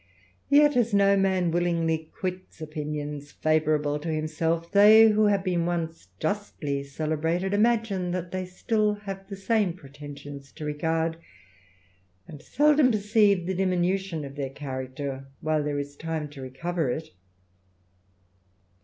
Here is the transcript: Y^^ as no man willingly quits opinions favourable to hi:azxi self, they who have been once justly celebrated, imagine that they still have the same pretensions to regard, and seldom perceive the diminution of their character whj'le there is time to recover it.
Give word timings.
Y^^ 0.51 0.75
as 0.75 0.95
no 0.95 1.15
man 1.15 1.51
willingly 1.51 2.09
quits 2.19 2.59
opinions 2.59 3.31
favourable 3.33 3.99
to 3.99 4.09
hi:azxi 4.09 4.29
self, 4.29 4.71
they 4.71 5.09
who 5.09 5.25
have 5.27 5.43
been 5.43 5.67
once 5.67 6.07
justly 6.19 6.83
celebrated, 6.83 7.53
imagine 7.53 8.09
that 8.09 8.31
they 8.31 8.43
still 8.43 8.95
have 8.95 9.27
the 9.27 9.35
same 9.35 9.73
pretensions 9.73 10.51
to 10.53 10.65
regard, 10.65 11.17
and 12.27 12.41
seldom 12.41 12.89
perceive 12.91 13.45
the 13.45 13.53
diminution 13.53 14.25
of 14.25 14.33
their 14.35 14.49
character 14.49 15.27
whj'le 15.43 15.63
there 15.63 15.77
is 15.77 15.95
time 15.95 16.27
to 16.29 16.41
recover 16.41 16.89
it. 16.89 17.09